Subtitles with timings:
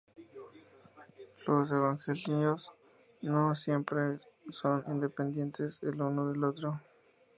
[1.45, 2.73] Los evangelios
[3.21, 4.17] no siempre
[4.49, 6.81] son independientes el uno del otro.